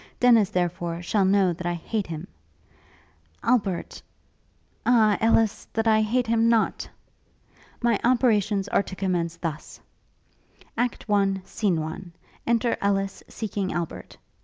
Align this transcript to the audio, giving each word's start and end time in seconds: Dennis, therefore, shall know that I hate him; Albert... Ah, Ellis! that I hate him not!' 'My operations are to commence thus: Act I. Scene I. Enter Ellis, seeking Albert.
Dennis, 0.19 0.49
therefore, 0.49 1.03
shall 1.03 1.25
know 1.25 1.53
that 1.53 1.67
I 1.67 1.75
hate 1.75 2.07
him; 2.07 2.27
Albert... 3.43 4.01
Ah, 4.83 5.15
Ellis! 5.21 5.67
that 5.73 5.85
I 5.87 6.01
hate 6.01 6.25
him 6.25 6.49
not!' 6.49 6.89
'My 7.83 7.99
operations 8.03 8.67
are 8.69 8.81
to 8.81 8.95
commence 8.95 9.37
thus: 9.37 9.79
Act 10.75 11.05
I. 11.07 11.39
Scene 11.45 11.77
I. 11.77 11.99
Enter 12.47 12.77
Ellis, 12.81 13.21
seeking 13.27 13.71
Albert. 13.73 14.17